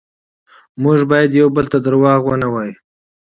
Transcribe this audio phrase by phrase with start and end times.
[0.83, 2.75] موږ باید یو بل ته دروغ ونه وایو